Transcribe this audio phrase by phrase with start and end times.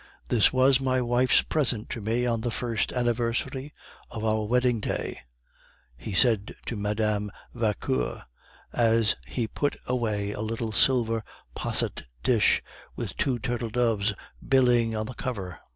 [0.29, 3.71] "This was my wife's present to me on the first anniversary
[4.09, 5.19] of our wedding day,"
[5.95, 7.29] he said to Mme.
[7.53, 8.23] Vauquer,
[8.73, 12.63] as he put away a little silver posset dish,
[12.95, 15.59] with two turtle doves billing on the cover.